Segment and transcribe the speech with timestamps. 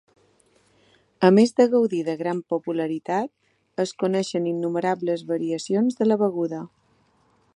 [1.27, 3.29] A més de gaudir de gran popularitat,
[3.85, 6.67] es coneixen innumerables variacions de la beguda.